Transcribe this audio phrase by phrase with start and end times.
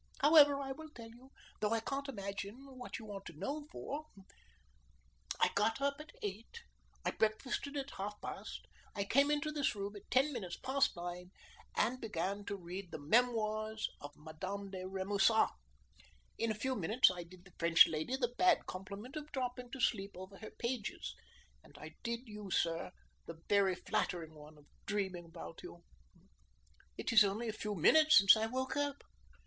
[0.21, 1.29] However, I will tell you,
[1.59, 4.07] though I can't imagine what you want to know for.
[5.39, 6.63] I got up at eight.
[7.05, 8.65] I breakfasted at half past.
[8.95, 11.29] I came into this room at ten minutes past nine
[11.77, 14.71] and began to read the 'Memoirs of Mme.
[14.71, 15.51] de Remusat.'
[16.39, 19.79] In a few minutes I did the French lady the bad compliment of dropping to
[19.79, 21.13] sleep over her pages,
[21.63, 22.89] and I did you, sir,
[23.27, 25.83] the very flattering one of dreaming about you.
[26.97, 29.03] It is only a few minutes since I woke up."